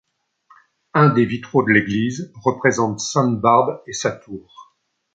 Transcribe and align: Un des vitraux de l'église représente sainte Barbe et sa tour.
Un 0.95 1.09
des 1.09 1.25
vitraux 1.27 1.61
de 1.61 1.71
l'église 1.71 2.31
représente 2.43 2.99
sainte 2.99 3.39
Barbe 3.39 3.83
et 3.85 3.93
sa 3.93 4.09
tour. 4.11 4.73